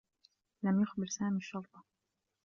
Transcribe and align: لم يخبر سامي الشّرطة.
لم 0.63 0.81
يخبر 0.81 1.05
سامي 1.05 1.37
الشّرطة. 1.37 1.83